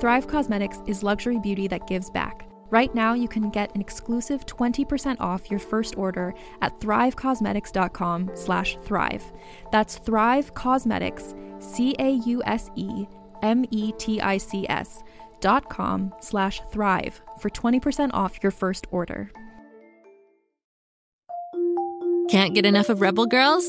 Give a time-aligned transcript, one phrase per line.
[0.00, 2.46] Thrive Causemetics is luxury beauty that gives back.
[2.70, 8.78] Right now, you can get an exclusive 20% off your first order at thrivecausemetics.com slash
[8.82, 9.24] thrive.
[9.70, 12.22] That's Thrive Causemetics, C-A-U-S-E-M-E-T-I-C-S
[15.40, 19.30] dot com slash thrive for 20% off your first order.
[22.30, 23.68] Can't get enough of Rebel Girls?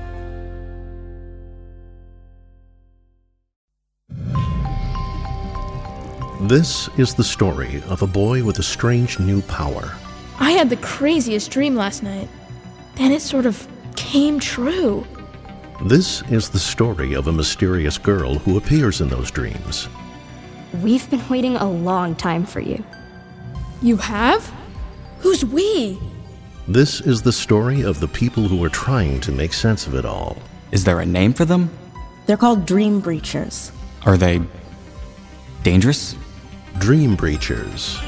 [6.45, 9.93] This is the story of a boy with a strange new power.
[10.39, 12.27] I had the craziest dream last night.
[12.95, 15.05] Then it sort of came true.
[15.85, 19.87] This is the story of a mysterious girl who appears in those dreams.
[20.81, 22.83] We've been waiting a long time for you.
[23.83, 24.51] You have?
[25.19, 25.99] Who's we?
[26.67, 30.05] This is the story of the people who are trying to make sense of it
[30.05, 30.39] all.
[30.71, 31.69] Is there a name for them?
[32.25, 33.71] They're called Dream Breachers.
[34.07, 34.41] Are they
[35.61, 36.15] dangerous?
[36.81, 38.01] Dream Breachers.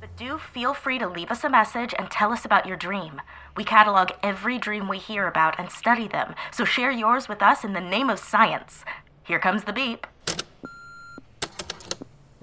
[0.00, 3.22] But do feel free to leave us a message and tell us about your dream.
[3.56, 7.62] We catalog every dream we hear about and study them, so share yours with us
[7.62, 8.84] in the name of science.
[9.22, 10.08] Here comes the beep.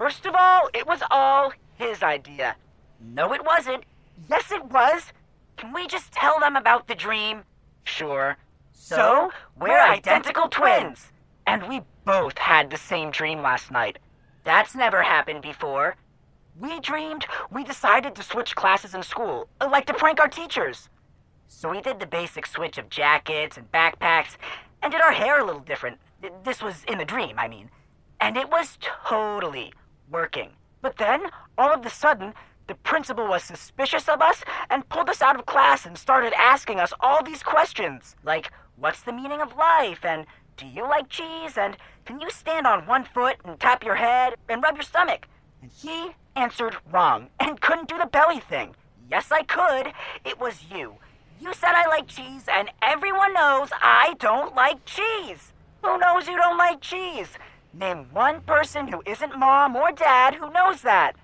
[0.00, 2.56] First of all, it was all his idea.
[2.98, 3.84] No, it wasn't.
[4.30, 5.12] Yes, it was.
[5.58, 7.42] Can we just tell them about the dream?
[7.84, 8.38] Sure.
[8.72, 11.12] So, we're identical twins.
[11.46, 13.98] And we both had the same dream last night.
[14.42, 15.96] That's never happened before.
[16.58, 20.88] We dreamed we decided to switch classes in school, like to prank our teachers.
[21.46, 24.38] So we did the basic switch of jackets and backpacks,
[24.80, 25.98] and did our hair a little different.
[26.42, 27.68] This was in the dream, I mean.
[28.18, 29.74] And it was totally
[30.10, 30.50] working.
[30.82, 31.26] But then,
[31.58, 32.34] all of a sudden,
[32.66, 36.78] the principal was suspicious of us and pulled us out of class and started asking
[36.78, 38.14] us all these questions.
[38.24, 40.04] Like, what's the meaning of life?
[40.04, 40.26] And
[40.56, 41.56] do you like cheese?
[41.56, 45.26] And can you stand on one foot and tap your head and rub your stomach?
[45.62, 48.74] And he answered wrong and couldn't do the belly thing.
[49.10, 49.92] Yes, I could.
[50.24, 50.94] It was you.
[51.40, 55.52] You said I like cheese, and everyone knows I don't like cheese.
[55.82, 57.30] Who knows you don't like cheese?
[57.72, 61.14] Name one person who isn't mom or dad who knows that.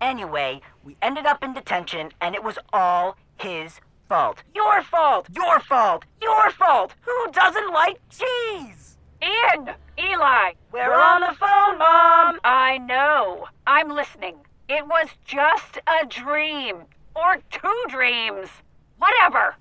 [0.00, 4.42] Anyway, we ended up in detention, and it was all his fault.
[4.54, 5.28] Your fault!
[5.30, 6.04] Your fault!
[6.22, 6.94] Your fault!
[7.02, 8.96] Who doesn't like cheese?
[9.22, 9.74] Ian!
[9.98, 10.52] Eli!
[10.72, 12.40] We're on the phone, Mom!
[12.42, 13.48] I know.
[13.66, 14.36] I'm listening.
[14.70, 16.84] It was just a dream.
[17.14, 18.48] Or two dreams.
[18.96, 19.56] Whatever.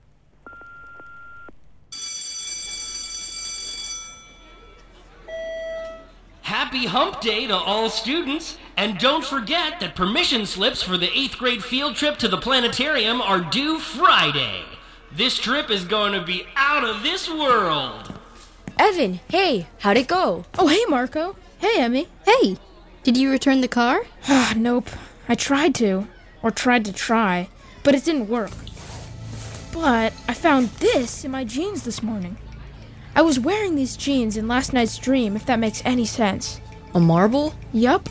[6.70, 8.56] Happy Hump Day to all students!
[8.78, 13.24] And don't forget that permission slips for the 8th grade field trip to the planetarium
[13.24, 14.62] are due Friday.
[15.12, 18.20] This trip is going to be out of this world.
[18.78, 20.46] Evan, hey, how'd it go?
[20.60, 21.36] Oh, hey, Marco.
[21.58, 22.08] Hey, Emmy.
[22.24, 22.58] Hey,
[23.02, 24.02] did you return the car?
[24.56, 24.92] nope.
[25.28, 26.08] I tried to.
[26.44, 27.50] Or tried to try.
[27.82, 28.52] But it didn't work.
[29.74, 32.38] But I found this in my jeans this morning.
[33.16, 36.62] I was wearing these jeans in last night's dream, if that makes any sense.
[36.94, 37.54] A marble?
[37.74, 38.10] Yup.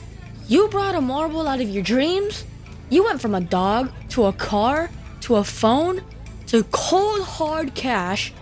[0.48, 2.44] You brought a marble out of your dreams?
[2.90, 4.90] You went from a dog to a car
[5.22, 6.02] to a phone
[6.46, 8.32] to cold hard cash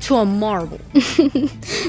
[0.00, 0.80] to a marble.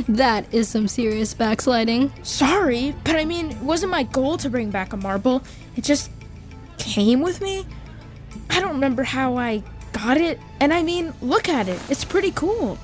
[0.07, 2.11] that is some serious backsliding.
[2.23, 5.43] Sorry, but I mean, it wasn't my goal to bring back a marble.
[5.75, 6.11] It just
[6.77, 7.65] came with me.
[8.49, 9.63] I don't remember how I
[9.93, 10.39] got it.
[10.59, 11.79] And I mean, look at it.
[11.89, 12.77] It's pretty cool.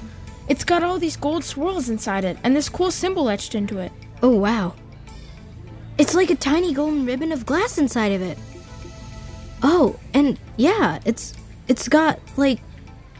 [0.49, 3.91] It's got all these gold swirls inside it and this cool symbol etched into it.
[4.21, 4.75] Oh, wow.
[5.97, 8.37] It's like a tiny golden ribbon of glass inside of it.
[9.61, 11.33] Oh, and yeah, it's
[11.67, 12.61] it's got like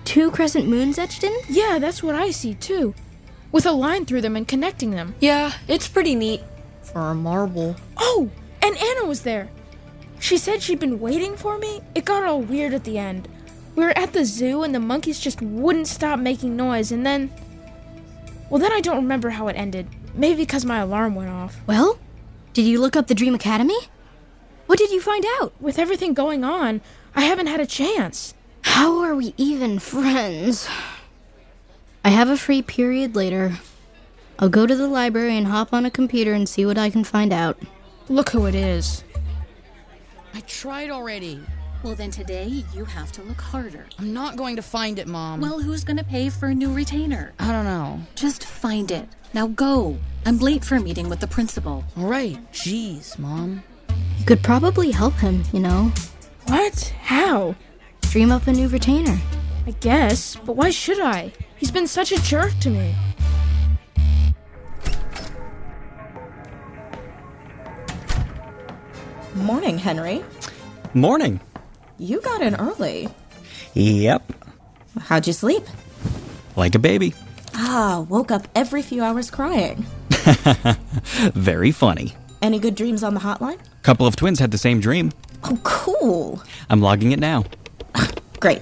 [0.06, 1.38] two crescent moons etched in?
[1.50, 2.96] Yeah, that's what I see too.
[3.52, 5.16] With a line through them and connecting them.
[5.20, 6.42] Yeah, it's pretty neat.
[6.82, 7.76] For a marble.
[7.98, 8.30] Oh,
[8.62, 9.50] and Anna was there.
[10.20, 11.82] She said she'd been waiting for me.
[11.96, 13.28] It got all weird at the end.
[13.80, 17.32] We were at the zoo and the monkeys just wouldn't stop making noise, and then.
[18.50, 19.88] Well, then I don't remember how it ended.
[20.14, 21.56] Maybe because my alarm went off.
[21.66, 21.98] Well,
[22.52, 23.80] did you look up the Dream Academy?
[24.66, 25.54] What did you find out?
[25.62, 26.82] With everything going on,
[27.16, 28.34] I haven't had a chance.
[28.64, 30.68] How are we even friends?
[32.04, 33.60] I have a free period later.
[34.40, 37.06] I'll go to the library and hop on a computer and see what I can
[37.06, 37.58] find out.
[38.10, 39.06] Look who it is.
[40.34, 41.40] I tried already.
[41.82, 43.86] Well, then today you have to look harder.
[43.98, 45.40] I'm not going to find it, Mom.
[45.40, 47.32] Well, who's going to pay for a new retainer?
[47.40, 48.02] I don't know.
[48.16, 49.08] Just find it.
[49.34, 49.98] Now go.
[50.26, 51.86] I'm late for a meeting with the principal.
[51.96, 52.38] All right.
[52.52, 53.64] Jeez, Mom.
[54.18, 55.94] You could probably help him, you know.
[56.48, 56.94] What?
[57.02, 57.56] How?
[58.02, 59.18] Dream up a new retainer.
[59.66, 61.32] I guess, but why should I?
[61.56, 62.94] He's been such a jerk to me.
[69.36, 70.26] Morning, Henry.
[70.94, 71.40] Morning.
[72.00, 73.10] You got in early.
[73.74, 74.32] Yep.
[75.02, 75.64] How'd you sleep?
[76.56, 77.14] Like a baby.
[77.56, 79.86] Ah, woke up every few hours crying.
[81.34, 82.14] Very funny.
[82.42, 83.60] Any good dreams on the hotline?
[83.82, 85.12] Couple of twins had the same dream.
[85.44, 86.42] Oh, cool.
[86.70, 87.44] I'm logging it now.
[88.40, 88.62] Great.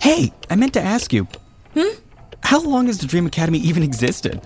[0.00, 1.26] Hey, I meant to ask you.
[1.74, 1.96] Hmm?
[2.42, 4.40] How long has the Dream Academy even existed?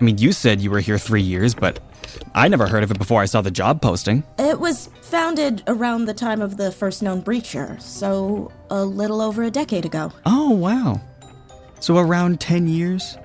[0.00, 1.78] I mean, you said you were here three years, but
[2.34, 4.24] I never heard of it before I saw the job posting.
[4.38, 9.42] It was founded around the time of the first known breacher, so a little over
[9.42, 10.12] a decade ago.
[10.26, 11.00] Oh, wow.
[11.80, 13.18] So around 10 years?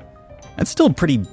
[0.57, 1.25] That's still pretty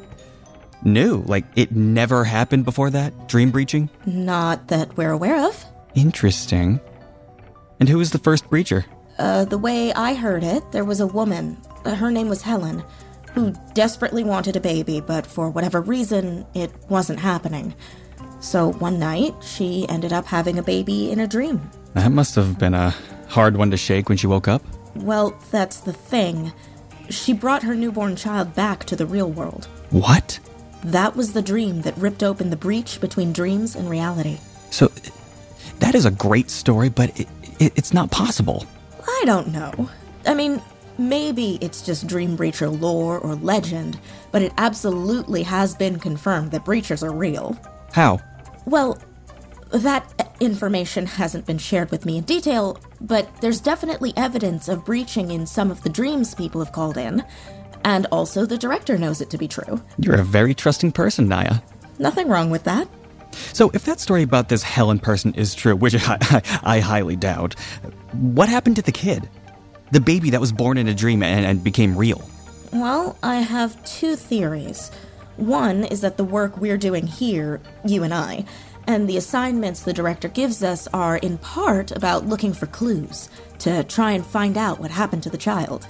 [0.84, 1.22] new.
[1.26, 3.28] Like, it never happened before that?
[3.28, 3.90] Dream breaching?
[4.06, 5.64] Not that we're aware of.
[5.94, 6.80] Interesting.
[7.80, 8.84] And who was the first breacher?
[9.18, 11.56] Uh, the way I heard it, there was a woman.
[11.84, 12.84] Her name was Helen,
[13.36, 17.74] who desperately wanted a baby, but for whatever reason, it wasn't happening.
[18.40, 21.70] So one night, she ended up having a baby in a dream.
[21.92, 22.94] That must have been a
[23.28, 24.62] hard one to shake when she woke up.
[24.94, 26.50] Well, that's the thing.
[27.10, 29.66] She brought her newborn child back to the real world.
[29.90, 30.40] What?
[30.82, 34.38] That was the dream that ripped open the breach between dreams and reality.
[34.70, 34.90] So,
[35.80, 37.28] that is a great story, but it,
[37.58, 38.66] it, it's not possible.
[39.06, 39.90] I don't know.
[40.24, 40.62] I mean,
[40.98, 43.98] maybe it's just Dream Breacher lore or legend,
[44.32, 47.58] but it absolutely has been confirmed that breachers are real.
[47.92, 48.20] How?
[48.66, 48.98] Well,
[49.72, 55.30] that information hasn't been shared with me in detail, but there's definitely evidence of breaching
[55.30, 57.24] in some of the dreams people have called in,
[57.84, 59.82] and also the director knows it to be true.
[59.98, 61.56] You're a very trusting person, Naya.
[61.98, 62.88] Nothing wrong with that.
[63.52, 67.16] So, if that story about this Helen person is true, which I, I, I highly
[67.16, 67.54] doubt,
[68.12, 69.28] what happened to the kid?
[69.90, 72.28] The baby that was born in a dream and, and became real?
[72.72, 74.90] Well, I have two theories.
[75.36, 78.44] One is that the work we're doing here, you and I,
[78.86, 83.28] and the assignments the director gives us are in part about looking for clues
[83.58, 85.86] to try and find out what happened to the child.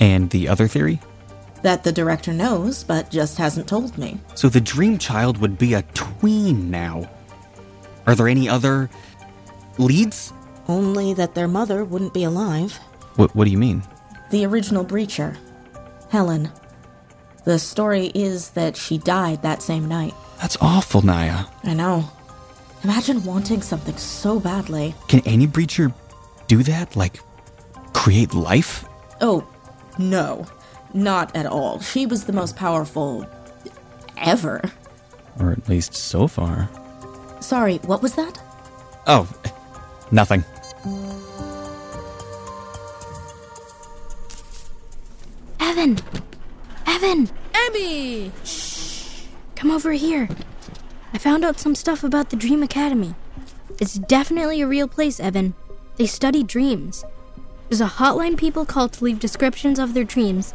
[0.00, 1.00] And the other theory?
[1.62, 4.18] That the director knows, but just hasn't told me.
[4.34, 7.08] So the dream child would be a tween now.
[8.06, 8.90] Are there any other
[9.78, 10.32] leads?
[10.68, 12.78] Only that their mother wouldn't be alive.
[13.16, 13.82] What, what do you mean?
[14.30, 15.36] The original breacher,
[16.10, 16.50] Helen.
[17.44, 20.14] The story is that she died that same night.
[20.40, 21.44] That's awful, Naya.
[21.64, 22.08] I know.
[22.84, 24.94] Imagine wanting something so badly.
[25.08, 25.92] Can any breacher
[26.48, 26.96] do that?
[26.96, 27.20] Like,
[27.92, 28.84] create life?
[29.20, 29.46] Oh,
[29.98, 30.46] no.
[30.94, 31.80] Not at all.
[31.80, 33.26] She was the most powerful.
[34.16, 34.60] ever.
[35.40, 36.68] Or at least so far.
[37.40, 38.38] Sorry, what was that?
[39.06, 39.28] Oh,
[40.10, 40.44] nothing.
[45.82, 45.98] Evan!
[46.86, 47.28] Evan!
[47.52, 48.30] Emmy!
[49.56, 50.28] Come over here.
[51.12, 53.16] I found out some stuff about the Dream Academy.
[53.80, 55.54] It's definitely a real place, Evan.
[55.96, 57.04] They study dreams.
[57.68, 60.54] There's a hotline people call to leave descriptions of their dreams,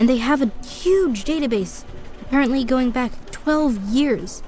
[0.00, 1.84] and they have a huge database,
[2.22, 4.42] apparently going back 12 years.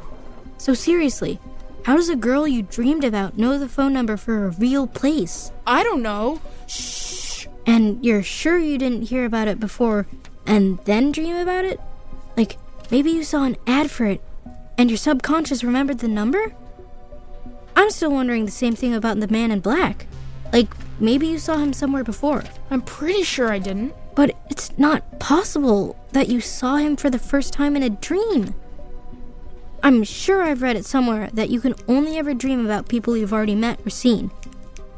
[0.57, 1.39] So, seriously,
[1.83, 5.53] how does a girl you dreamed about know the phone number for a real place?
[5.67, 6.41] I don't know.
[7.67, 10.07] And you're sure you didn't hear about it before
[10.47, 11.81] and then dream about it?
[12.37, 12.59] Like,
[12.91, 14.21] maybe you saw an ad for it
[14.77, 16.55] and your subconscious remembered the number?
[17.77, 20.07] I'm still wondering the same thing about the man in black.
[20.53, 20.69] Like,
[21.01, 22.45] maybe you saw him somewhere before.
[22.71, 23.95] I'm pretty sure I didn't.
[24.15, 28.55] But it's not possible that you saw him for the first time in a dream.
[29.83, 33.33] I'm sure I've read it somewhere that you can only ever dream about people you've
[33.33, 34.31] already met or seen.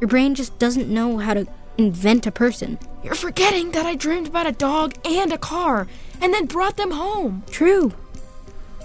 [0.00, 1.46] Your brain just doesn't know how to
[1.78, 2.78] invent a person.
[3.02, 5.86] You're forgetting that I dreamed about a dog and a car
[6.20, 7.44] and then brought them home.
[7.50, 7.92] True.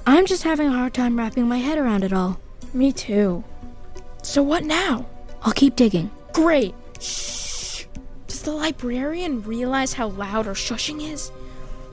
[0.05, 2.39] I'm just having a hard time wrapping my head around it all.
[2.73, 3.43] Me too.
[4.23, 5.05] So what now?
[5.43, 6.11] I'll keep digging.
[6.33, 6.73] Great.
[6.99, 7.85] Shh.
[8.27, 11.31] Does the librarian realize how loud our shushing is?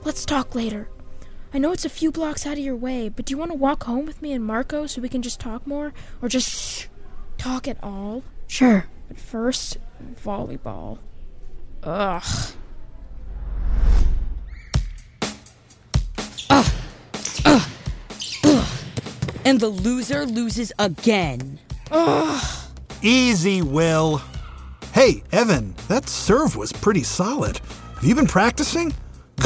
[0.03, 0.87] Let's talk later.
[1.53, 3.57] I know it's a few blocks out of your way, but do you want to
[3.57, 5.93] walk home with me and Marco so we can just talk more?
[6.21, 6.87] Or just shh,
[7.37, 8.23] talk at all?
[8.47, 8.85] Sure.
[9.07, 9.77] But first,
[10.23, 10.97] volleyball.
[11.83, 12.23] Ugh.
[16.49, 16.71] Ugh.
[17.45, 17.69] Ugh.
[18.43, 18.67] Ugh.
[19.45, 21.59] And the loser loses again.
[21.91, 22.43] Ugh.
[23.01, 24.21] Easy, Will.
[24.93, 27.59] Hey, Evan, that serve was pretty solid.
[27.95, 28.93] Have you been practicing?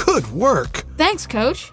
[0.05, 0.85] Good work.
[0.97, 1.71] Thanks, coach.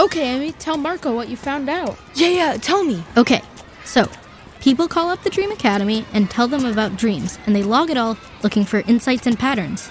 [0.00, 1.96] Okay, Amy, tell Marco what you found out.
[2.14, 3.04] Yeah, yeah, tell me.
[3.16, 3.40] Okay,
[3.84, 4.10] so
[4.62, 7.96] people call up the Dream Academy and tell them about dreams, and they log it
[7.96, 9.90] all looking for insights and patterns.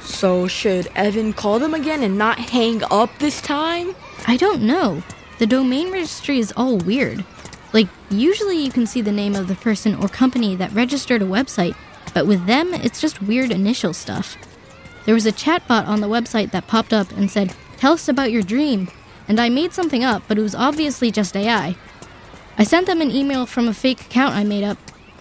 [0.00, 3.96] So, should Evan call them again and not hang up this time?
[4.28, 5.02] I don't know.
[5.38, 7.24] The domain registry is all weird.
[7.72, 11.26] Like, usually you can see the name of the person or company that registered a
[11.26, 11.74] website,
[12.14, 14.36] but with them, it's just weird initial stuff.
[15.04, 18.30] There was a chatbot on the website that popped up and said, Tell us about
[18.30, 18.88] your dream.
[19.28, 21.76] And I made something up, but it was obviously just AI.
[22.58, 24.78] I sent them an email from a fake account I made up,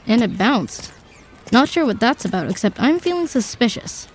[0.08, 0.94] and it bounced.
[1.52, 4.08] Not sure what that's about, except I'm feeling suspicious.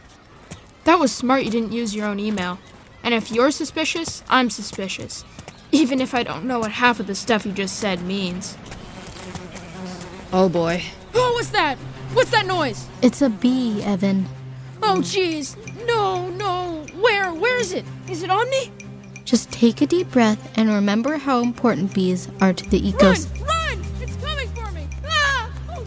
[0.85, 2.59] That was smart you didn't use your own email.
[3.03, 5.25] And if you're suspicious, I'm suspicious.
[5.73, 8.57] Even if I don't know what half of the stuff you just said means.
[10.33, 10.83] Oh boy.
[11.12, 11.77] Oh, what's that?
[12.12, 12.87] What's that noise?
[13.03, 14.27] It's a bee, Evan.
[14.81, 15.57] Oh, jeez.
[15.85, 16.87] No, no.
[17.00, 17.35] Where?
[17.35, 17.85] Where is it?
[18.09, 18.71] Is it on me?
[19.61, 23.47] Just take a deep breath and remember how important bees are to the ecosystem.
[23.47, 23.79] Run!
[23.79, 23.85] Run!
[24.00, 24.88] It's coming for me!
[25.07, 25.52] Ah!
[25.69, 25.85] Oh,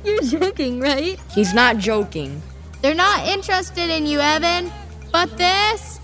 [0.04, 1.16] You're joking, right?
[1.32, 2.42] He's not joking.
[2.82, 4.72] They're not interested in you, Evan.
[5.12, 5.98] But this?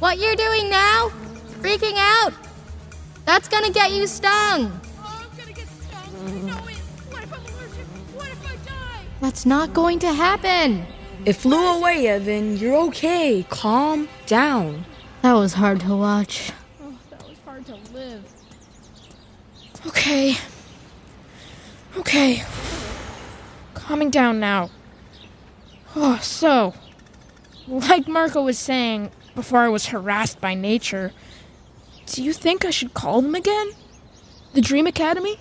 [0.00, 1.10] What you're doing now?
[1.62, 2.34] Freaking out?
[3.24, 4.70] That's gonna get you stung.
[4.98, 6.46] Oh, I'm gonna get stung.
[6.46, 6.76] No, wait.
[7.08, 7.86] What if I'm allergic?
[8.14, 9.04] What if I die?
[9.22, 10.86] That's not going to happen.
[11.26, 12.56] It flew away, Evan.
[12.56, 13.44] You're okay.
[13.50, 14.86] Calm down.
[15.20, 16.50] That was hard to watch.
[16.82, 18.24] Oh, that was hard to live.
[19.86, 20.36] Okay.
[21.98, 22.42] Okay.
[23.74, 24.70] Calming down now.
[25.94, 26.72] Oh, so,
[27.68, 31.12] like Marco was saying before I was harassed by nature,
[32.06, 33.72] do you think I should call them again?
[34.54, 35.38] The Dream Academy?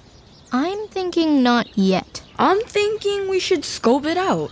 [0.52, 2.22] I'm thinking not yet.
[2.38, 4.52] I'm thinking we should scope it out.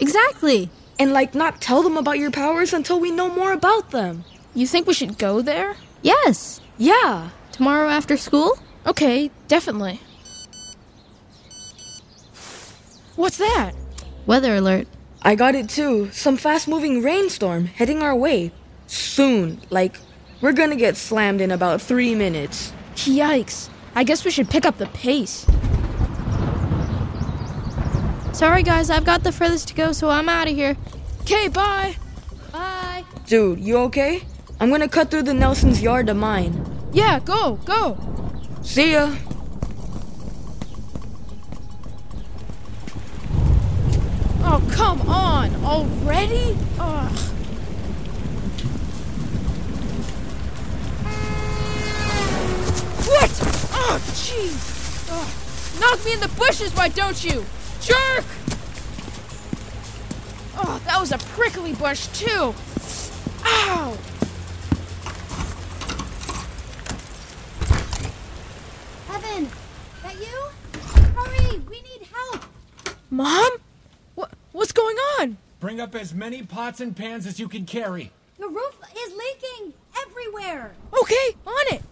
[0.00, 0.70] Exactly.
[0.98, 4.24] And, like, not tell them about your powers until we know more about them.
[4.54, 5.76] You think we should go there?
[6.02, 6.60] Yes.
[6.78, 7.30] Yeah.
[7.52, 8.58] Tomorrow after school?
[8.86, 10.00] Okay, definitely.
[13.16, 13.72] What's that?
[14.26, 14.88] Weather alert.
[15.22, 16.10] I got it too.
[16.12, 18.52] Some fast moving rainstorm heading our way.
[18.86, 19.60] Soon.
[19.70, 19.96] Like,
[20.40, 22.72] we're gonna get slammed in about three minutes.
[22.96, 23.68] Yikes.
[23.94, 25.46] I guess we should pick up the pace.
[28.34, 30.76] Sorry, guys, I've got the furthest to go, so I'm out of here.
[31.20, 31.94] Okay, bye.
[32.50, 33.04] Bye.
[33.28, 34.24] Dude, you okay?
[34.58, 36.66] I'm gonna cut through the Nelson's yard to mine.
[36.92, 37.96] Yeah, go, go.
[38.60, 39.14] See ya.
[44.42, 45.54] Oh, come on.
[45.64, 46.56] Already?
[46.80, 47.12] Ugh.
[53.06, 53.30] What?
[53.72, 55.80] Oh, jeez.
[55.80, 57.44] Knock me in the bushes, why don't you?
[57.84, 58.24] Jerk!
[60.56, 62.54] Oh, that was a prickly bush, too.
[63.44, 63.98] Ow!
[69.10, 69.50] Evan,
[70.02, 70.48] that you?
[71.14, 72.44] Hurry, we need help.
[73.10, 73.50] Mom?
[74.14, 75.36] What, what's going on?
[75.60, 78.10] Bring up as many pots and pans as you can carry.
[78.38, 80.74] The roof is leaking everywhere.
[80.98, 81.82] Okay, on it.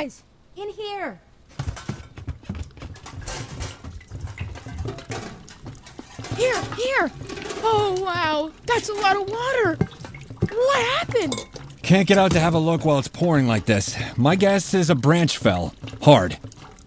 [0.00, 0.24] Guys,
[0.56, 1.20] in here.
[6.36, 7.10] Here, here.
[7.62, 8.50] Oh, wow.
[8.66, 9.76] That's a lot of water.
[10.50, 11.34] What happened?
[11.82, 13.96] Can't get out to have a look while it's pouring like this.
[14.16, 15.74] My guess is a branch fell.
[16.02, 16.38] Hard.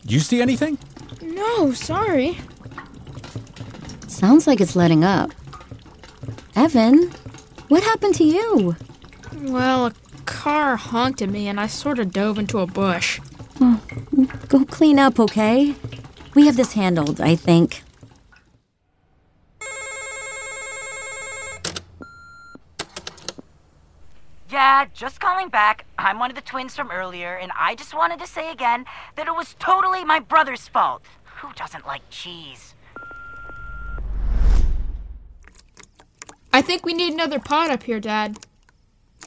[0.05, 0.77] Do you see anything?
[1.21, 2.37] No, sorry.
[4.07, 5.31] Sounds like it's letting up.
[6.55, 7.11] Evan,
[7.67, 8.75] what happened to you?
[9.43, 9.93] Well, a
[10.25, 13.19] car honked at me and I sort of dove into a bush.
[13.61, 13.81] Oh,
[14.47, 15.75] go clean up, okay?
[16.35, 17.83] We have this handled, I think.
[24.49, 25.85] Yeah, just calling back.
[25.97, 29.27] I'm one of the twins from earlier, and I just wanted to say again that
[29.27, 31.03] it was totally my brother's fault.
[31.41, 32.75] Who doesn't like cheese?
[36.53, 38.37] I think we need another pot up here, Dad.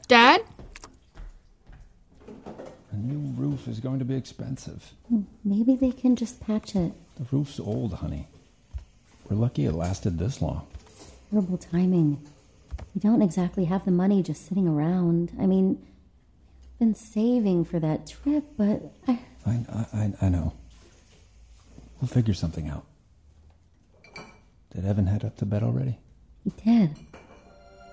[0.07, 0.43] Dad?
[2.91, 3.19] A new
[3.57, 4.93] roof is going to be expensive.
[5.09, 6.93] Hmm, maybe they can just patch it.
[7.17, 8.27] The roof's old, honey.
[9.27, 10.67] We're lucky it lasted this long.
[11.31, 12.21] Horrible timing.
[12.93, 15.31] We don't exactly have the money just sitting around.
[15.39, 19.19] I mean, I've been saving for that trip, but I.
[19.45, 20.53] I, I, I know.
[21.99, 22.85] We'll figure something out.
[24.73, 25.97] Did Evan head up to bed already?
[26.43, 26.91] He did.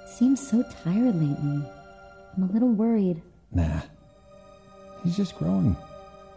[0.06, 1.66] Seems so tired lately.
[2.36, 3.22] I'm a little worried.
[3.50, 3.80] Nah.
[5.04, 5.76] He's just growing.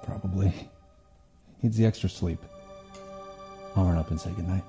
[0.03, 0.49] Probably.
[0.49, 0.67] He
[1.63, 2.39] needs the extra sleep.
[3.75, 4.63] I'll run up and say goodnight.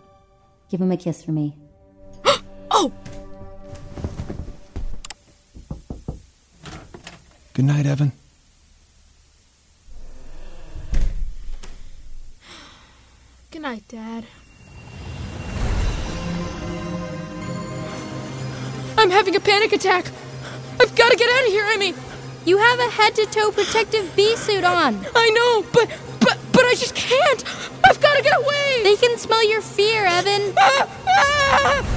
[0.70, 1.56] Give him a kiss for me.
[2.70, 2.92] oh!
[7.54, 8.12] Good night, Evan.
[13.50, 14.24] Good night, Dad.
[18.96, 20.06] I'm having a panic attack.
[20.80, 21.64] I've got to get out of here.
[21.64, 21.94] I mean,
[22.48, 25.04] you have a head to toe protective bee suit on.
[25.14, 27.44] I know, but but but I just can't.
[27.84, 28.82] I've got to get away.
[28.82, 30.54] They can smell your fear, Evan.
[30.58, 31.94] Ah, ah!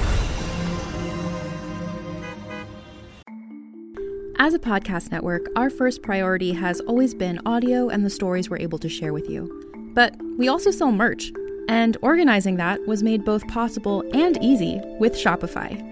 [4.38, 8.58] As a podcast network, our first priority has always been audio and the stories we're
[8.58, 9.48] able to share with you.
[9.94, 11.32] But we also sell merch,
[11.68, 15.91] and organizing that was made both possible and easy with Shopify.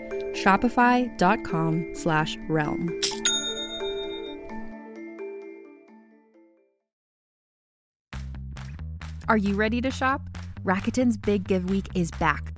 [0.33, 2.99] Shopify.com slash realm.
[9.27, 10.21] Are you ready to shop?
[10.63, 12.57] Rakuten's Big Give Week is back.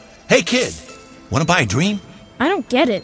[0.31, 0.73] Hey kid,
[1.29, 1.99] want to buy a dream?
[2.39, 3.03] I don't get it.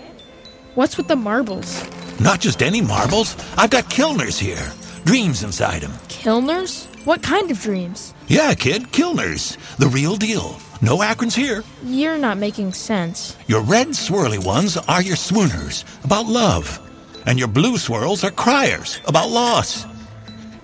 [0.76, 1.84] What's with the marbles?
[2.22, 3.36] Not just any marbles.
[3.58, 4.72] I've got Kilners here.
[5.04, 5.92] Dreams inside them.
[6.08, 6.86] Kilners?
[7.06, 8.14] What kind of dreams?
[8.28, 9.58] Yeah, kid, Kilners.
[9.76, 10.58] The real deal.
[10.82, 11.66] No Akrons here.
[11.84, 13.36] You're not making sense.
[13.46, 16.80] Your red swirly ones are your swooners, about love.
[17.26, 19.86] And your blue swirls are criers, about loss.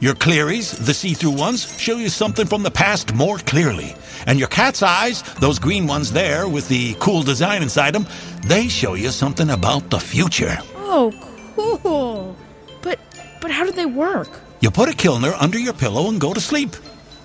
[0.03, 3.95] Your clearies, the see through ones, show you something from the past more clearly.
[4.27, 8.05] And your cat's eyes, those green ones there with the cool design inside them,
[8.45, 10.57] they show you something about the future.
[10.75, 11.13] Oh,
[11.55, 12.35] cool.
[12.81, 12.99] But
[13.39, 14.27] but how do they work?
[14.59, 16.75] You put a Kilner under your pillow and go to sleep.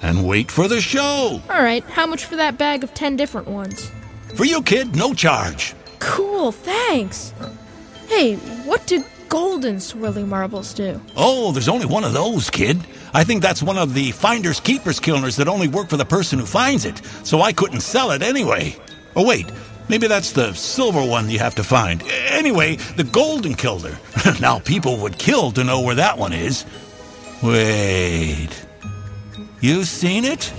[0.01, 1.43] And wait for the show.
[1.51, 3.91] All right, how much for that bag of 10 different ones?
[4.37, 5.75] For you, kid, no charge.
[5.99, 7.35] Cool, thanks.
[8.07, 11.01] Hey, what do golden swirly marbles do?
[11.17, 12.79] Oh, there's only one of those, kid.
[13.13, 16.39] I think that's one of the finders keepers kilners that only work for the person
[16.39, 18.77] who finds it, so I couldn't sell it anyway.
[19.17, 19.47] Oh, wait.
[19.89, 22.03] Maybe that's the silver one you have to find.
[22.29, 23.97] Anyway, the golden kilner.
[24.41, 26.67] now, people would kill to know where that one is.
[27.43, 28.51] Wait.
[29.61, 30.53] You seen it?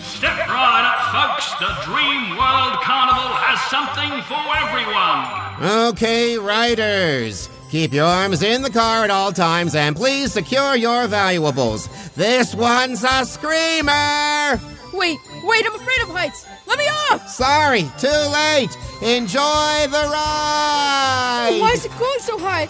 [0.00, 1.54] Step right up, folks.
[1.60, 5.39] The Dream World Carnival has something for everyone.
[5.60, 7.50] Okay, riders.
[7.68, 11.86] Keep your arms in the car at all times and please secure your valuables.
[12.14, 14.58] This one's a screamer!
[14.94, 16.46] Wait, wait, I'm afraid of heights.
[16.66, 17.28] Let me off!
[17.28, 18.74] Sorry, too late.
[19.02, 21.58] Enjoy the ride!
[21.60, 22.64] Why is it going so high?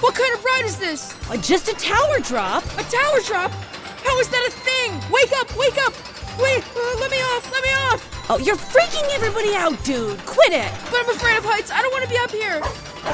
[0.00, 1.16] What kind of ride is this?
[1.30, 2.62] Uh, just a tower drop.
[2.78, 3.50] A tower drop?
[4.04, 4.92] How is that a thing?
[5.10, 5.94] Wake up, wake up!
[6.38, 8.26] Wait, uh, let me off, let me off!
[8.30, 10.18] Oh, you're freaking everybody out, dude.
[10.26, 10.70] Quit it.
[10.90, 11.70] But I'm afraid of heights.
[11.70, 12.60] I don't want to be up here.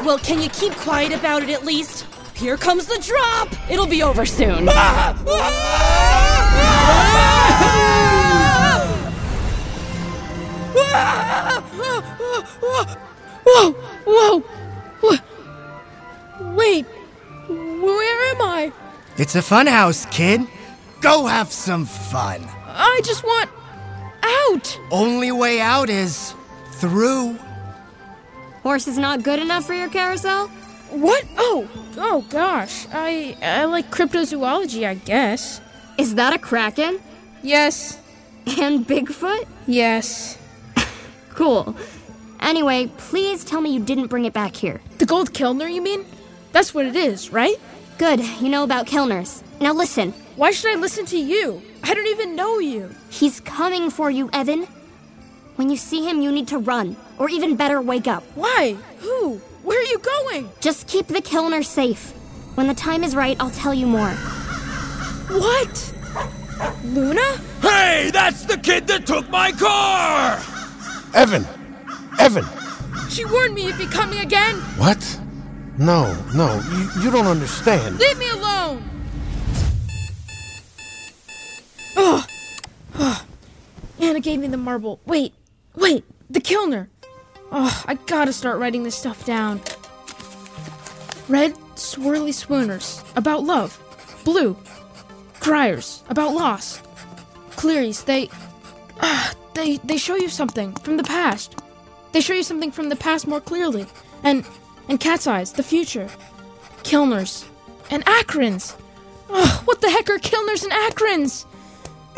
[0.05, 2.07] Well, can you keep quiet about it at least?
[2.35, 3.49] Here comes the drop.
[3.71, 4.67] It'll be over soon.
[13.47, 13.73] Whoa,
[14.05, 14.41] whoa,
[15.01, 15.19] whoa.
[16.55, 16.87] Wait,
[17.49, 18.73] where am I?
[19.17, 20.41] It's a fun house, kid.
[21.01, 22.49] Go have some fun.
[22.75, 23.49] I just want
[24.23, 24.81] out.
[24.91, 26.35] Only way out is
[26.73, 27.39] through.
[28.63, 30.49] Horse is not good enough for your carousel?
[30.91, 31.25] What?
[31.37, 32.87] Oh, oh gosh.
[32.93, 35.61] I I like cryptozoology, I guess.
[35.99, 37.01] Is that a kraken?
[37.43, 37.99] Yes.
[38.59, 39.47] And Bigfoot?
[39.67, 40.39] Yes.
[41.35, 41.75] Cool.
[42.39, 44.81] Anyway, please tell me you didn't bring it back here.
[44.99, 46.07] The gold Kilner, you mean?
[46.53, 47.57] That's what it is, right?
[47.99, 49.43] Good, you know about Kilners.
[49.61, 50.13] Now listen.
[50.37, 51.61] Why should I listen to you?
[51.87, 52.89] I don't even know you.
[53.11, 54.67] He's coming for you, Evan.
[55.57, 56.97] When you see him, you need to run.
[57.19, 58.23] Or even better, wake up.
[58.35, 58.75] Why?
[59.01, 59.35] Who?
[59.63, 60.49] Where are you going?
[60.61, 62.13] Just keep the Kilner safe.
[62.55, 64.13] When the time is right, I'll tell you more.
[65.29, 65.95] What?
[66.85, 67.39] Luna?
[67.61, 70.41] Hey, that's the kid that took my car!
[71.13, 71.47] Evan!
[72.19, 72.47] Evan!
[73.11, 74.57] She warned me you'd be coming again.
[74.79, 75.21] What?
[75.77, 77.99] No, no, you, you don't understand.
[77.99, 78.94] Leave me alone!
[81.97, 82.27] Oh,
[82.97, 83.25] oh.
[84.01, 85.01] Anna gave me the marble.
[85.07, 85.33] Wait,
[85.75, 86.89] wait, the Kilner.
[87.53, 89.61] Oh, I gotta start writing this stuff down.
[91.29, 93.79] Red, swirly swooners, about love.
[94.25, 94.57] Blue,
[95.41, 96.83] criers, about loss.
[97.51, 98.29] Clearies, they.
[99.01, 101.61] Ah, they, they show you something from the past.
[102.13, 103.87] They show you something from the past more clearly.
[104.23, 104.47] And,
[104.89, 106.09] and Cat's Eyes, the future.
[106.83, 107.47] Kilners,
[107.91, 108.77] and Akrons.
[109.31, 111.47] Oh, what the heck are Kilners and Akrons?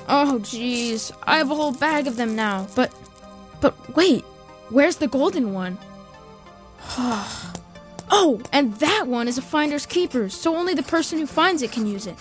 [0.08, 1.12] Oh, jeez.
[1.24, 2.66] I have a whole bag of them now.
[2.74, 2.94] But,
[3.60, 4.24] but wait.
[4.68, 5.78] Where's the golden one?
[8.10, 11.72] oh, and that one is a finder's keeper, so only the person who finds it
[11.72, 12.16] can use it.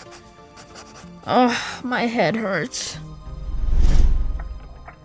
[1.25, 2.99] Oh, my head hurts.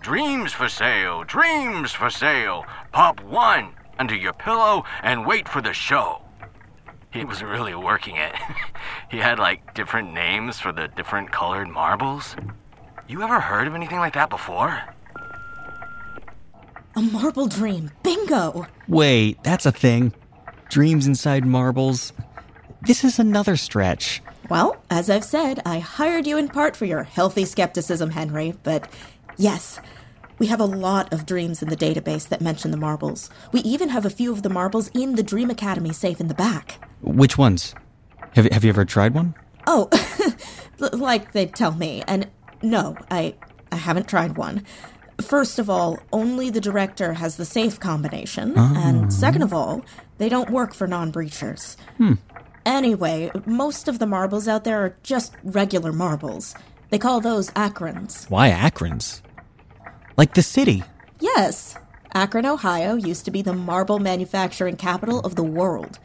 [0.01, 2.65] Dreams for sale, dreams for sale.
[2.91, 6.21] Pop one under your pillow and wait for the show.
[7.11, 8.33] He was really working it.
[9.09, 12.35] he had like different names for the different colored marbles.
[13.07, 14.81] You ever heard of anything like that before?
[16.95, 17.91] A marble dream.
[18.03, 18.67] Bingo!
[18.87, 20.13] Wait, that's a thing.
[20.69, 22.13] Dreams inside marbles.
[22.81, 24.21] This is another stretch.
[24.49, 28.91] Well, as I've said, I hired you in part for your healthy skepticism, Henry, but
[29.37, 29.79] yes,
[30.39, 33.29] we have a lot of dreams in the database that mention the marbles.
[33.51, 36.33] We even have a few of the marbles in the Dream Academy safe in the
[36.33, 36.83] back.
[37.01, 37.75] Which ones?
[38.33, 39.35] Have, have you ever tried one?
[39.67, 39.89] Oh,
[40.79, 42.03] like they tell me.
[42.07, 42.27] And
[42.61, 43.35] no, I,
[43.71, 44.65] I haven't tried one.
[45.21, 48.53] First of all, only the director has the safe combination.
[48.57, 48.73] Oh.
[48.75, 49.83] And second of all,
[50.17, 51.77] they don't work for non breachers.
[51.97, 52.13] Hmm.
[52.65, 56.55] Anyway, most of the marbles out there are just regular marbles.
[56.89, 58.29] They call those Akrons.
[58.29, 59.21] Why Akrons?
[60.17, 60.83] Like the city.
[61.19, 61.77] Yes,
[62.13, 65.97] Akron, Ohio used to be the marble manufacturing capital of the world.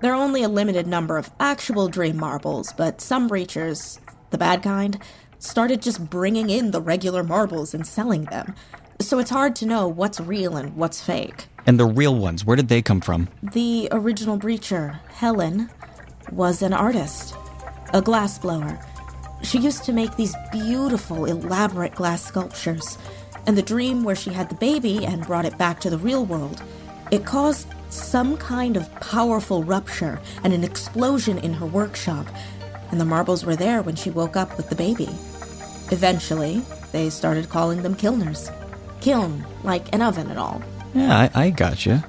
[0.00, 4.62] There are only a limited number of actual dream marbles, but some breachers, the bad
[4.62, 4.98] kind,
[5.42, 8.54] started just bringing in the regular marbles and selling them.
[9.00, 11.46] So it's hard to know what's real and what's fake.
[11.66, 13.28] And the real ones, where did they come from?
[13.42, 15.68] The original breacher, Helen,
[16.30, 17.34] was an artist,
[17.92, 18.84] a glassblower.
[19.42, 22.96] She used to make these beautiful, elaborate glass sculptures.
[23.44, 26.24] And the dream where she had the baby and brought it back to the real
[26.24, 26.62] world,
[27.10, 32.26] it caused some kind of powerful rupture and an explosion in her workshop.
[32.92, 35.08] And the marbles were there when she woke up with the baby.
[35.92, 38.50] Eventually, they started calling them kilners.
[39.02, 40.62] Kiln, like an oven and all.
[40.94, 42.02] Yeah, I, I gotcha.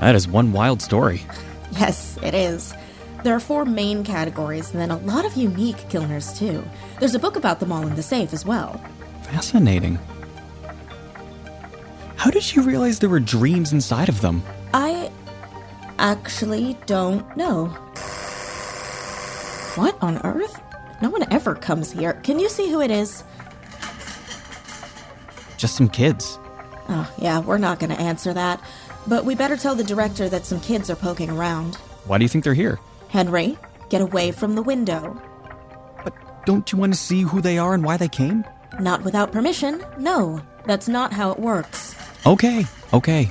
[0.00, 1.22] That is one wild story.
[1.78, 2.74] Yes, it is.
[3.22, 6.64] There are four main categories and then a lot of unique kilners, too.
[6.98, 8.82] There's a book about them all in the safe as well.
[9.22, 9.96] Fascinating.
[12.16, 14.42] How did you realize there were dreams inside of them?
[14.74, 15.12] I
[16.00, 17.66] actually don't know.
[19.76, 20.60] What on earth?
[21.02, 22.14] No one ever comes here.
[22.14, 23.24] Can you see who it is?
[25.56, 26.38] Just some kids.
[26.88, 28.60] Oh, yeah, we're not going to answer that.
[29.06, 31.76] But we better tell the director that some kids are poking around.
[32.04, 32.78] Why do you think they're here?
[33.08, 33.56] Henry,
[33.88, 35.20] get away from the window.
[36.04, 38.44] But don't you want to see who they are and why they came?
[38.78, 39.84] Not without permission.
[39.98, 41.94] No, that's not how it works.
[42.26, 43.30] Okay, okay.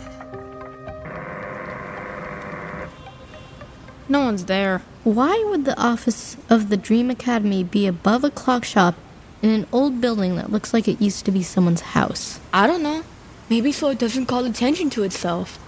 [4.11, 4.81] No one's there.
[5.03, 8.95] Why would the office of the Dream Academy be above a clock shop
[9.43, 12.39] in an old building that looks like it used to be someone's house?
[12.51, 13.03] I don't know.
[13.51, 15.59] Maybe so it doesn't call attention to itself.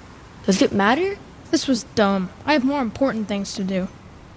[0.48, 1.20] Does it matter?
[1.52, 2.32] This was dumb.
[2.44, 3.88] I have more important things to do.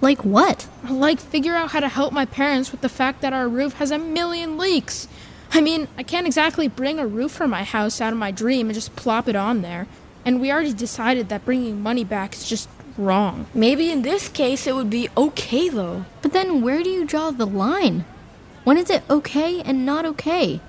[0.02, 0.68] Like what?
[0.86, 3.90] Like figure out how to help my parents with the fact that our roof has
[3.90, 5.08] a million leaks.
[5.50, 8.66] I mean, I can't exactly bring a roof for my house out of my dream
[8.66, 9.86] and just plop it on there.
[10.26, 13.46] And we already decided that bringing money back is just wrong.
[13.54, 16.04] Maybe in this case it would be okay though.
[16.22, 18.04] But then where do you draw the line?
[18.64, 20.60] When is it okay and not okay?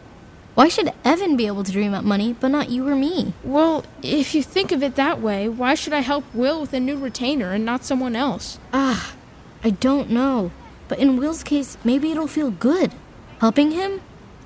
[0.56, 3.34] Why should Evan be able to dream up money, but not you or me?
[3.44, 6.80] Well, if you think of it that way, why should I help Will with a
[6.80, 8.58] new retainer and not someone else?
[8.72, 9.16] Ah,
[9.64, 10.52] I don't know.
[10.88, 12.94] But in Will's case, maybe it'll feel good.
[13.40, 14.00] Helping him?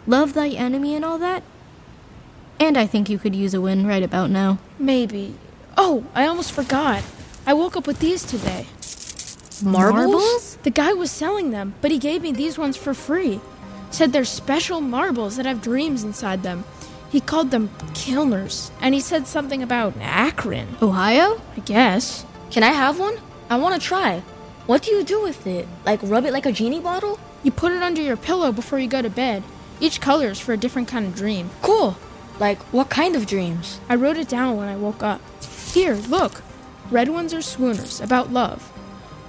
[0.08, 1.44] Love thy enemy and all that?
[2.60, 4.58] And I think you could use a win right about now.
[4.80, 5.36] Maybe.
[5.78, 7.04] Oh, I almost forgot.
[7.50, 8.68] I woke up with these today.
[9.64, 10.60] Marbles?
[10.62, 13.42] The guy was selling them, but he gave me these ones for free.
[13.90, 16.64] Said they're special marbles that have dreams inside them.
[17.10, 20.78] He called them Kilners, and he said something about Akron.
[20.80, 21.42] Ohio?
[21.58, 22.24] I guess.
[22.52, 23.18] Can I have one?
[23.50, 24.20] I want to try.
[24.68, 25.68] What do you do with it?
[25.88, 27.20] Like rub it like a genie bottle?
[27.42, 29.42] You put it under your pillow before you go to bed.
[29.80, 31.50] Each color is for a different kind of dream.
[31.64, 31.98] Cool.
[32.40, 33.80] Like what kind of dreams?
[33.90, 35.20] I wrote it down when I woke up.
[35.74, 36.44] Here, look.
[36.92, 38.72] Red ones are swooners, about love.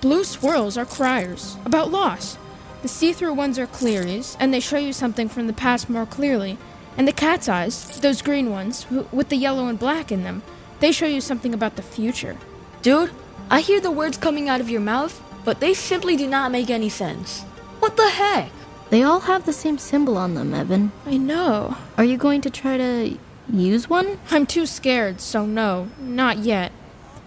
[0.01, 2.39] Blue swirls are criers, about loss.
[2.83, 6.07] The see through ones are clearies, and they show you something from the past more
[6.07, 6.57] clearly.
[6.97, 10.43] And the cat's eyes, those green ones, w- with the yellow and black in them,
[10.81, 12.39] they show you something about the future.
[12.81, 13.11] Dude,
[13.51, 16.71] I hear the words coming out of your mouth, but they simply do not make
[16.71, 17.43] any sense.
[17.81, 18.51] What the heck?
[18.89, 20.93] They all have the same symbol on them, Evan.
[21.07, 21.77] I know.
[21.99, 23.19] Are you going to try to
[23.53, 24.19] use one?
[24.31, 26.73] I'm too scared, so no, not yet.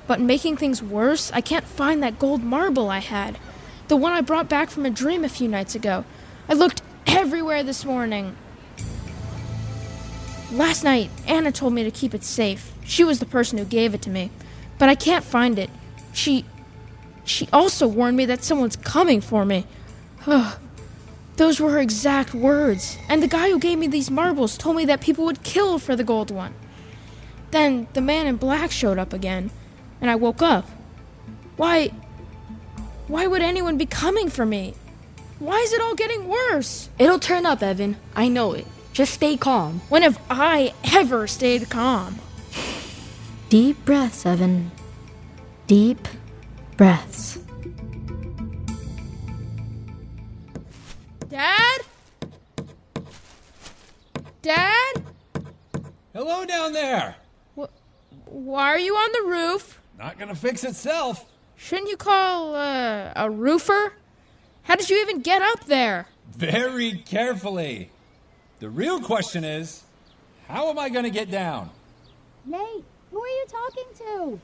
[0.08, 3.38] But making things worse, I can't find that gold marble I had.
[3.88, 6.06] The one I brought back from a dream a few nights ago.
[6.50, 8.36] I looked everywhere this morning.
[10.52, 12.72] Last night, Anna told me to keep it safe.
[12.86, 14.30] She was the person who gave it to me.
[14.78, 15.70] But I can't find it.
[16.14, 16.46] She.
[17.26, 19.66] She also warned me that someone's coming for me.
[20.28, 20.58] Ugh,
[21.38, 22.98] Those were her exact words.
[23.10, 25.96] And the guy who gave me these marbles told me that people would kill for
[25.96, 26.54] the gold one.
[27.52, 29.52] Then the man in black showed up again,
[30.04, 30.70] and I woke up.
[31.56, 31.88] Why.
[33.08, 34.74] Why would anyone be coming for me?
[35.40, 36.90] Why is it all getting worse?
[37.00, 37.96] It'll turn up, Evan.
[38.14, 38.68] I know it.
[38.92, 39.80] Just stay calm.
[39.88, 42.20] When have I ever stayed calm?
[43.48, 44.72] Deep breaths, Evan.
[45.68, 46.06] Deep
[46.76, 47.40] breaths.
[51.30, 51.82] Dad?
[54.42, 55.04] Dad?
[56.14, 57.16] Hello down there.
[58.26, 59.80] Why are you on the roof?
[59.98, 61.26] Not gonna fix itself.
[61.56, 63.94] Shouldn't you call uh, a roofer?
[64.64, 66.08] How did you even get up there?
[66.36, 67.90] Very carefully.
[68.60, 69.84] The real question is,
[70.48, 71.70] how am I gonna get down?
[72.46, 74.40] Nate, who are you talking to?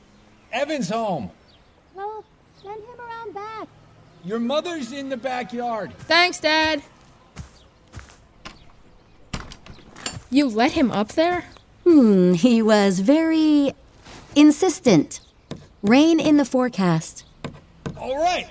[0.52, 1.30] Evan's home.
[1.94, 2.24] Well,
[2.62, 3.68] send him around back.
[4.24, 5.92] Your mother's in the backyard.
[6.00, 6.82] Thanks, Dad.
[10.30, 11.44] You let him up there?
[11.84, 13.72] Hmm, he was very
[14.36, 15.20] insistent.
[15.82, 17.24] Rain in the forecast.
[17.96, 18.48] All right.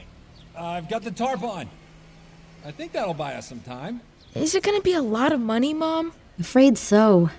[0.58, 1.70] I've got the tarp on.
[2.65, 4.02] I think that'll buy us some time.
[4.36, 6.13] Is it gonna be a lot of money, Mom?
[6.39, 7.30] Afraid so.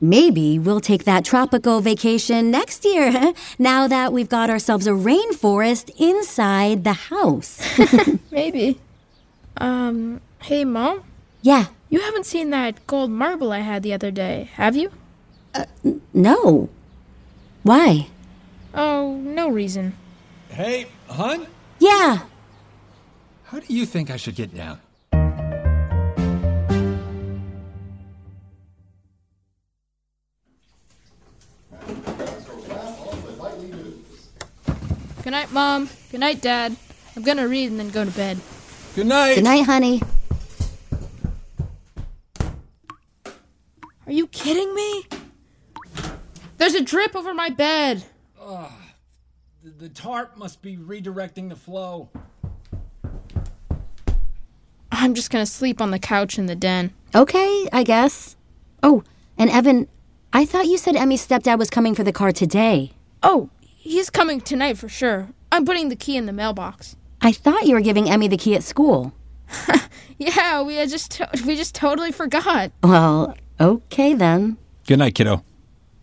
[0.00, 5.90] Maybe we'll take that tropical vacation next year, now that we've got ourselves a rainforest
[5.98, 7.60] inside the house.
[8.30, 8.78] Maybe.
[9.56, 11.02] Um, hey, Mom?
[11.40, 11.66] Yeah.
[11.88, 14.90] You haven't seen that gold marble I had the other day, have you?
[16.12, 16.68] no.
[17.62, 18.08] Why?
[18.76, 19.94] Oh, no reason.
[20.50, 21.46] Hey, hun?
[21.78, 22.20] Yeah.
[23.44, 24.80] How do you think I should get down?
[35.22, 35.88] Good night, Mom.
[36.10, 36.76] Good night, Dad.
[37.16, 38.38] I'm gonna read and then go to bed.
[38.94, 39.36] Good night.
[39.36, 40.02] Good night, honey.
[44.06, 45.06] Are you kidding me?
[46.58, 48.04] There's a drip over my bed.
[48.46, 48.70] Ugh.
[49.64, 52.08] The, the tarp must be redirecting the flow.
[54.92, 56.92] I'm just gonna sleep on the couch in the den.
[57.14, 58.36] Okay, I guess.
[58.82, 59.02] Oh,
[59.36, 59.88] and Evan,
[60.32, 62.92] I thought you said Emmy's stepdad was coming for the car today.
[63.22, 65.28] Oh, he's coming tonight for sure.
[65.50, 66.96] I'm putting the key in the mailbox.
[67.20, 69.12] I thought you were giving Emmy the key at school.
[70.18, 72.72] Yeah, we had just to- we just totally forgot.
[72.82, 74.56] Well, okay then.
[74.86, 75.44] Good night, kiddo.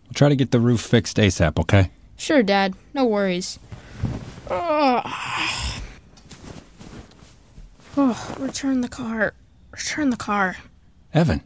[0.04, 1.90] We'll try to get the roof fixed ASAP, okay?
[2.16, 2.74] Sure, Dad.
[2.92, 3.58] No worries.
[4.50, 5.02] Ugh.
[7.96, 9.34] Oh, return the car.
[9.70, 10.56] Return the car.
[11.12, 11.42] Evan.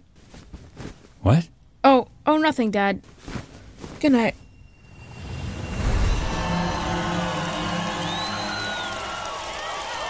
[1.22, 1.48] What?
[1.84, 3.02] Oh, oh, nothing, Dad.
[4.00, 4.34] Good night.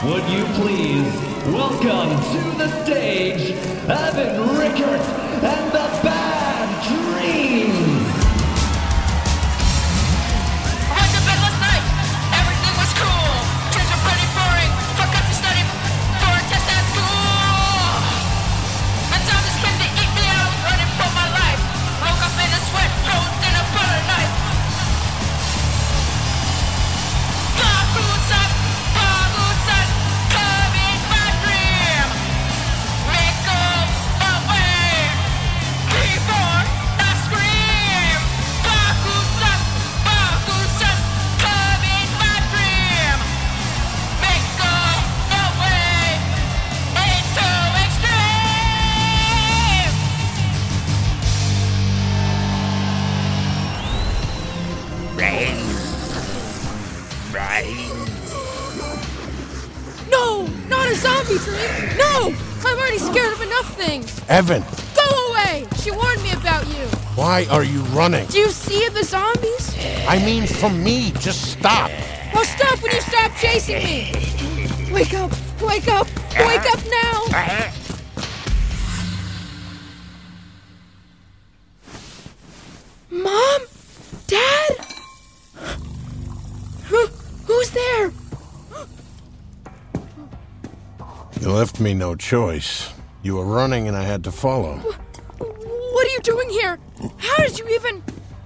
[0.05, 1.13] Would you please
[1.53, 3.51] welcome to the stage
[3.89, 5.01] Evan Rickert
[5.43, 5.89] and the
[64.29, 64.63] Evan,
[64.95, 65.67] Go away.
[65.81, 66.85] She warned me about you.
[67.15, 68.27] why are you running?
[68.27, 69.75] Do you see the zombies?
[70.07, 71.91] I mean, from me, just stop.
[72.35, 74.13] Well, stop when you stop chasing me.
[74.93, 75.31] Wake up!
[75.63, 76.07] Wake up!
[76.39, 77.79] Wake up now!
[83.11, 83.61] Mom?
[84.27, 84.77] Dad?
[86.89, 87.07] Who,
[87.47, 88.13] who's there?
[91.41, 92.93] You left me no choice.
[93.29, 94.79] You were running and I had to follow.
[94.79, 96.79] What are you doing here?
[97.19, 98.03] How did you even.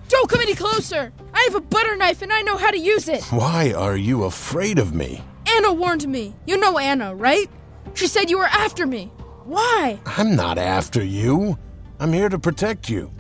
[0.09, 1.13] Don't come any closer!
[1.33, 3.23] I have a butter knife and I know how to use it!
[3.27, 5.23] Why are you afraid of me?
[5.47, 6.35] Anna warned me.
[6.47, 7.49] You know Anna, right?
[7.95, 9.05] She said you were after me.
[9.45, 10.01] Why?
[10.05, 11.57] I'm not after you.
[12.01, 13.13] I'm here to protect you.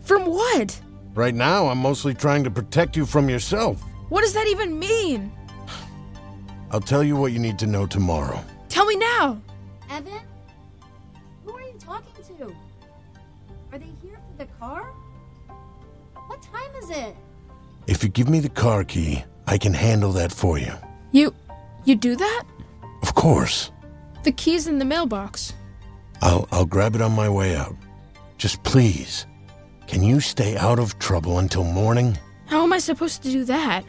[0.00, 0.80] From what?
[1.12, 3.82] Right now, I'm mostly trying to protect you from yourself.
[4.08, 5.30] What does that even mean?
[6.70, 8.42] I'll tell you what you need to know tomorrow.
[8.70, 9.42] Tell me now.
[9.90, 10.22] Evan?
[12.38, 12.54] To?
[13.72, 14.84] Are they here for the car?
[16.26, 17.16] What time is it?
[17.86, 20.72] If you give me the car key, I can handle that for you.
[21.10, 21.34] You.
[21.84, 22.44] You do that?
[23.02, 23.70] Of course.
[24.24, 25.52] The key's in the mailbox.
[26.20, 27.74] I'll I'll grab it on my way out.
[28.38, 29.26] Just please,
[29.88, 32.16] can you stay out of trouble until morning
[32.46, 33.84] How am I supposed to do that?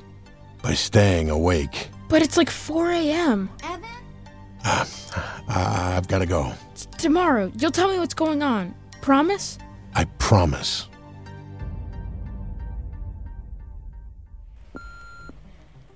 [0.63, 1.89] by staying awake?
[2.09, 3.49] But it's like 4 a.m.
[3.63, 3.83] Evan?
[4.65, 4.85] Uh,
[5.49, 6.53] I've got to go.
[6.97, 8.73] Tomorrow, you'll tell me what's going on.
[9.01, 9.57] Promise?
[9.95, 10.87] I promise.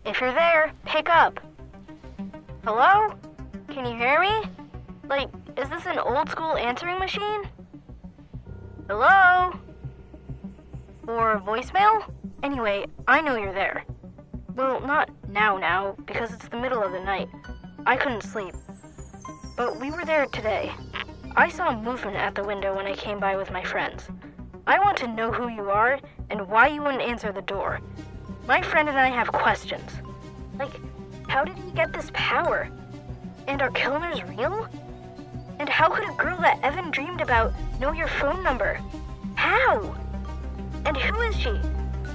[0.05, 1.39] If you're there, pick up.
[2.63, 3.13] Hello?
[3.69, 4.49] Can you hear me?
[5.09, 7.43] Like, is this an old school answering machine?
[8.89, 9.51] Hello?
[11.07, 12.09] Or voicemail?
[12.43, 13.85] Anyway, I know you're there.
[14.55, 17.29] Well, not now, now, because it's the middle of the night.
[17.85, 18.53] I couldn't sleep.
[19.57, 20.71] But we were there today.
[21.35, 24.07] I saw movement at the window when I came by with my friends.
[24.67, 25.99] I want to know who you are
[26.29, 27.79] and why you wouldn't answer the door.
[28.47, 29.91] My friend and I have questions.
[30.59, 30.79] Like,
[31.27, 32.69] how did he get this power?
[33.47, 34.67] And are killers real?
[35.57, 38.79] And how could a girl that Evan dreamed about know your phone number?
[39.33, 39.95] How?
[40.85, 41.59] And who is she?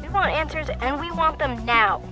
[0.01, 2.03] We want answers and we want them now.